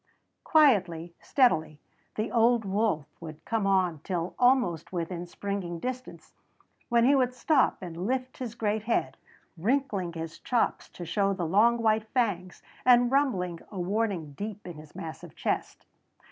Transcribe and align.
Quietly, 0.43 1.13
steadily, 1.21 1.79
the 2.15 2.31
old 2.31 2.65
wolf 2.65 3.05
would 3.19 3.45
come 3.45 3.67
on 3.67 3.99
till 3.99 4.33
almost 4.39 4.91
within 4.91 5.27
springing 5.27 5.79
distance, 5.79 6.33
when 6.89 7.05
he 7.05 7.13
would 7.13 7.35
stop 7.35 7.77
and 7.83 8.07
lift 8.07 8.39
his 8.39 8.55
great 8.55 8.85
head, 8.85 9.15
wrinkling 9.57 10.13
his 10.13 10.39
chops 10.39 10.89
to 10.89 11.05
show 11.05 11.33
the 11.33 11.45
long 11.45 11.77
white 11.77 12.07
fangs, 12.09 12.63
and 12.83 13.11
rumbling 13.11 13.59
a 13.69 13.79
warning 13.79 14.31
deep 14.33 14.65
in 14.65 14.73
his 14.77 14.95
massive 14.95 15.35
chest. 15.35 15.85